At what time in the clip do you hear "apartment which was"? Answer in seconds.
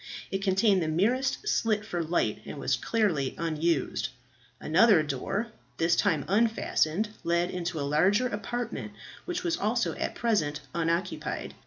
8.27-9.57